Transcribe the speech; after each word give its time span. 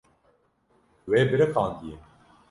We 1.11 1.19
biriqandiye. 1.33 1.95